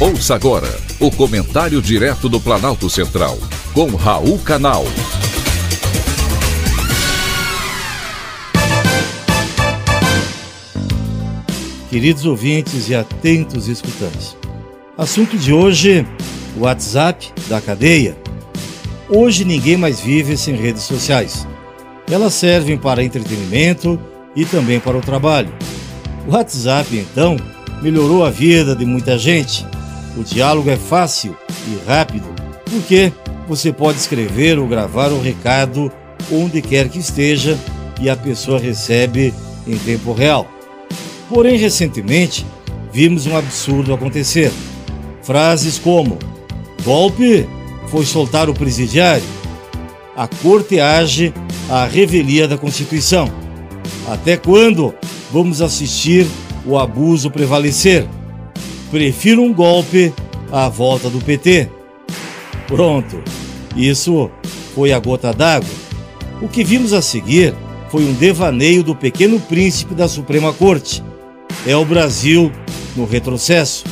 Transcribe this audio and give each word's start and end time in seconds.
Ouça 0.00 0.36
agora 0.36 0.68
o 1.00 1.10
comentário 1.10 1.82
direto 1.82 2.28
do 2.28 2.38
Planalto 2.38 2.88
Central, 2.88 3.36
com 3.74 3.96
Raul 3.96 4.38
Canal. 4.38 4.84
Queridos 11.90 12.24
ouvintes 12.24 12.88
e 12.88 12.94
atentos 12.94 13.66
escutantes. 13.66 14.36
Assunto 14.96 15.36
de 15.36 15.52
hoje: 15.52 16.06
WhatsApp 16.56 17.32
da 17.48 17.60
cadeia. 17.60 18.16
Hoje 19.08 19.44
ninguém 19.44 19.76
mais 19.76 19.98
vive 19.98 20.36
sem 20.36 20.54
redes 20.54 20.84
sociais. 20.84 21.44
Elas 22.08 22.34
servem 22.34 22.78
para 22.78 23.02
entretenimento 23.02 23.98
e 24.36 24.44
também 24.44 24.78
para 24.78 24.96
o 24.96 25.02
trabalho. 25.02 25.52
O 26.24 26.34
WhatsApp, 26.34 26.96
então, 26.96 27.36
melhorou 27.82 28.24
a 28.24 28.30
vida 28.30 28.76
de 28.76 28.84
muita 28.84 29.18
gente 29.18 29.66
o 30.16 30.24
diálogo 30.24 30.70
é 30.70 30.76
fácil 30.76 31.36
e 31.66 31.88
rápido, 31.88 32.26
porque 32.70 33.12
você 33.46 33.72
pode 33.72 33.98
escrever 33.98 34.58
ou 34.58 34.66
gravar 34.66 35.10
o 35.10 35.20
recado 35.20 35.90
onde 36.30 36.60
quer 36.60 36.88
que 36.88 36.98
esteja 36.98 37.58
e 38.00 38.08
a 38.08 38.16
pessoa 38.16 38.58
recebe 38.58 39.32
em 39.66 39.76
tempo 39.78 40.12
real. 40.12 40.46
Porém, 41.28 41.56
recentemente, 41.56 42.46
vimos 42.92 43.26
um 43.26 43.36
absurdo 43.36 43.92
acontecer. 43.92 44.52
Frases 45.22 45.78
como: 45.78 46.18
golpe 46.84 47.48
foi 47.88 48.04
soltar 48.04 48.48
o 48.48 48.54
presidiário, 48.54 49.24
a 50.16 50.26
corte 50.26 50.80
age 50.80 51.32
à 51.70 51.86
revelia 51.86 52.48
da 52.48 52.56
Constituição. 52.56 53.30
Até 54.06 54.36
quando 54.36 54.94
vamos 55.30 55.60
assistir 55.60 56.26
o 56.64 56.78
abuso 56.78 57.30
prevalecer? 57.30 58.06
Prefiro 58.90 59.42
um 59.42 59.52
golpe 59.52 60.12
à 60.50 60.68
volta 60.68 61.10
do 61.10 61.20
PT. 61.20 61.68
Pronto, 62.66 63.22
isso 63.76 64.30
foi 64.74 64.92
a 64.92 64.98
gota 64.98 65.32
d'água. 65.32 65.68
O 66.40 66.48
que 66.48 66.64
vimos 66.64 66.92
a 66.92 67.02
seguir 67.02 67.54
foi 67.90 68.04
um 68.04 68.12
devaneio 68.14 68.82
do 68.82 68.94
pequeno 68.94 69.38
príncipe 69.40 69.94
da 69.94 70.08
Suprema 70.08 70.52
Corte. 70.52 71.02
É 71.66 71.76
o 71.76 71.84
Brasil 71.84 72.50
no 72.96 73.04
retrocesso. 73.04 73.84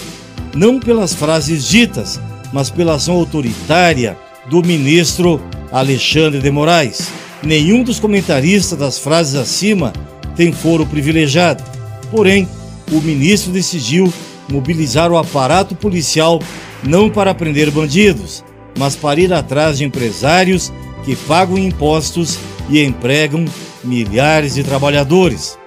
Não 0.54 0.80
pelas 0.80 1.12
frases 1.12 1.66
ditas, 1.68 2.18
mas 2.52 2.70
pela 2.70 2.94
ação 2.94 3.16
autoritária 3.16 4.16
do 4.48 4.62
ministro 4.62 5.40
Alexandre 5.70 6.40
de 6.40 6.50
Moraes. 6.50 7.08
Nenhum 7.42 7.82
dos 7.82 8.00
comentaristas 8.00 8.78
das 8.78 8.98
frases 8.98 9.34
acima 9.34 9.92
tem 10.34 10.52
foro 10.52 10.86
privilegiado. 10.86 11.62
Porém, 12.10 12.48
o 12.90 13.00
ministro 13.00 13.52
decidiu 13.52 14.12
mobilizar 14.48 15.10
o 15.10 15.18
aparato 15.18 15.74
policial 15.74 16.40
não 16.82 17.10
para 17.10 17.34
prender 17.34 17.70
bandidos, 17.70 18.44
mas 18.78 18.94
para 18.94 19.20
ir 19.20 19.32
atrás 19.32 19.78
de 19.78 19.84
empresários 19.84 20.72
que 21.04 21.16
pagam 21.16 21.58
impostos 21.58 22.38
e 22.68 22.82
empregam 22.82 23.44
milhares 23.82 24.54
de 24.54 24.62
trabalhadores. 24.62 25.58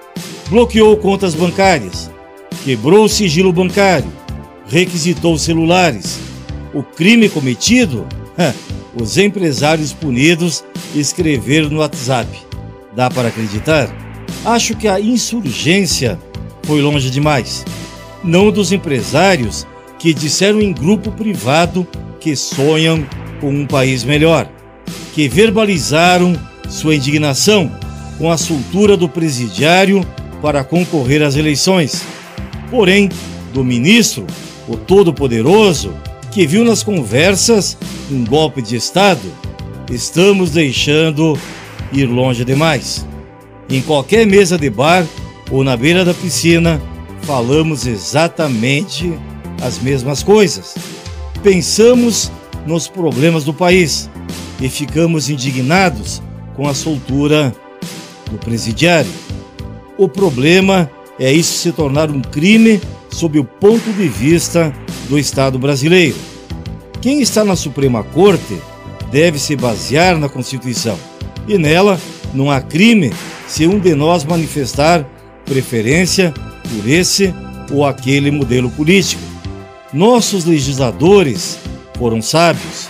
Bloqueou 0.48 0.96
contas 0.96 1.34
bancárias, 1.34 2.10
quebrou 2.64 3.04
o 3.04 3.08
sigilo 3.08 3.52
bancário, 3.52 4.10
requisitou 4.66 5.38
celulares. 5.38 6.18
O 6.72 6.82
crime 6.82 7.28
cometido? 7.28 8.06
Os 8.94 9.16
empresários 9.18 9.92
punidos 9.92 10.64
escreveram 10.94 11.68
no 11.68 11.78
WhatsApp. 11.78 12.28
Dá 12.94 13.08
para 13.08 13.28
acreditar? 13.28 13.88
Acho 14.44 14.74
que 14.76 14.88
a 14.88 15.00
insurgência 15.00 16.18
foi 16.64 16.80
longe 16.80 17.08
demais 17.08 17.64
não 18.22 18.50
dos 18.50 18.72
empresários 18.72 19.66
que 19.98 20.14
disseram 20.14 20.60
em 20.60 20.72
grupo 20.72 21.10
privado 21.12 21.86
que 22.18 22.36
sonham 22.36 23.06
com 23.40 23.50
um 23.50 23.66
país 23.66 24.04
melhor, 24.04 24.48
que 25.14 25.28
verbalizaram 25.28 26.34
sua 26.68 26.94
indignação 26.94 27.70
com 28.18 28.30
a 28.30 28.36
soltura 28.36 28.96
do 28.96 29.08
presidiário 29.08 30.04
para 30.42 30.62
concorrer 30.62 31.22
às 31.22 31.36
eleições. 31.36 32.04
Porém, 32.70 33.08
do 33.52 33.64
ministro, 33.64 34.26
o 34.68 34.76
Todo-Poderoso, 34.76 35.92
que 36.30 36.46
viu 36.46 36.64
nas 36.64 36.82
conversas 36.82 37.76
um 38.10 38.24
golpe 38.24 38.62
de 38.62 38.76
Estado, 38.76 39.32
estamos 39.90 40.50
deixando 40.50 41.38
ir 41.92 42.06
longe 42.06 42.44
demais. 42.44 43.06
Em 43.68 43.80
qualquer 43.80 44.26
mesa 44.26 44.56
de 44.56 44.70
bar 44.70 45.06
ou 45.50 45.64
na 45.64 45.76
beira 45.76 46.04
da 46.04 46.14
piscina, 46.14 46.80
falamos 47.22 47.86
exatamente 47.86 49.12
as 49.62 49.78
mesmas 49.78 50.22
coisas. 50.22 50.74
Pensamos 51.42 52.30
nos 52.66 52.88
problemas 52.88 53.44
do 53.44 53.54
país 53.54 54.10
e 54.60 54.68
ficamos 54.68 55.30
indignados 55.30 56.22
com 56.54 56.68
a 56.68 56.74
soltura 56.74 57.54
do 58.30 58.38
presidiário. 58.38 59.10
O 59.96 60.08
problema 60.08 60.90
é 61.18 61.32
isso 61.32 61.58
se 61.58 61.72
tornar 61.72 62.10
um 62.10 62.20
crime 62.20 62.80
sob 63.10 63.38
o 63.38 63.44
ponto 63.44 63.92
de 63.92 64.08
vista 64.08 64.72
do 65.08 65.18
Estado 65.18 65.58
brasileiro. 65.58 66.16
Quem 67.00 67.20
está 67.20 67.44
na 67.44 67.56
Suprema 67.56 68.02
Corte 68.02 68.58
deve 69.10 69.38
se 69.38 69.56
basear 69.56 70.18
na 70.18 70.28
Constituição 70.28 70.98
e 71.48 71.58
nela 71.58 71.98
não 72.32 72.50
há 72.50 72.60
crime 72.60 73.12
se 73.48 73.66
um 73.66 73.78
de 73.78 73.94
nós 73.94 74.24
manifestar 74.24 75.04
preferência 75.44 76.32
por 76.70 76.88
esse 76.88 77.34
ou 77.70 77.84
aquele 77.84 78.30
modelo 78.30 78.70
político. 78.70 79.22
Nossos 79.92 80.44
legisladores 80.44 81.58
foram 81.98 82.22
sábios. 82.22 82.88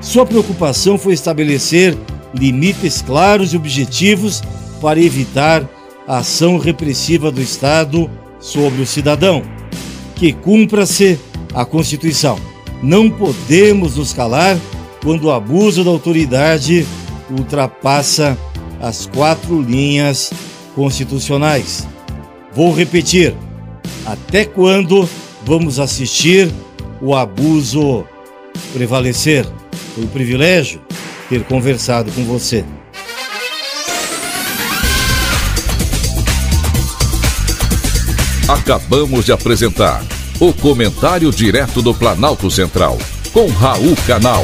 Sua 0.00 0.26
preocupação 0.26 0.98
foi 0.98 1.14
estabelecer 1.14 1.96
limites 2.34 3.02
claros 3.02 3.52
e 3.52 3.56
objetivos 3.56 4.42
para 4.80 5.00
evitar 5.00 5.68
a 6.06 6.18
ação 6.18 6.58
repressiva 6.58 7.30
do 7.30 7.40
Estado 7.40 8.10
sobre 8.40 8.82
o 8.82 8.86
cidadão. 8.86 9.42
Que 10.16 10.32
cumpra-se 10.32 11.18
a 11.54 11.64
Constituição. 11.64 12.38
Não 12.82 13.10
podemos 13.10 13.96
nos 13.96 14.12
calar 14.12 14.58
quando 15.02 15.24
o 15.24 15.32
abuso 15.32 15.84
da 15.84 15.90
autoridade 15.90 16.86
ultrapassa 17.30 18.36
as 18.80 19.06
quatro 19.06 19.60
linhas 19.60 20.32
constitucionais. 20.74 21.86
Vou 22.54 22.72
repetir: 22.72 23.34
até 24.04 24.44
quando 24.44 25.08
vamos 25.44 25.78
assistir 25.78 26.50
o 27.00 27.14
abuso 27.14 28.04
prevalecer? 28.72 29.46
Foi 29.94 30.04
um 30.04 30.08
privilégio 30.08 30.80
ter 31.28 31.44
conversado 31.44 32.10
com 32.12 32.24
você. 32.24 32.64
Acabamos 38.48 39.24
de 39.24 39.32
apresentar 39.32 40.04
o 40.40 40.52
Comentário 40.52 41.30
Direto 41.30 41.80
do 41.80 41.94
Planalto 41.94 42.50
Central, 42.50 42.98
com 43.32 43.46
Raul 43.46 43.94
Canal. 44.06 44.42